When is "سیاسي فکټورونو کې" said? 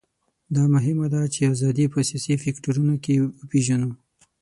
2.09-3.13